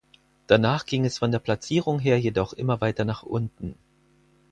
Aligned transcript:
Danach 0.47 0.87
ging 0.87 1.05
es 1.05 1.19
von 1.19 1.29
der 1.31 1.37
Platzierung 1.37 1.99
her 1.99 2.19
jedoch 2.19 2.53
immer 2.53 2.81
weiter 2.81 3.05
nach 3.05 3.21
unten. 3.21 3.75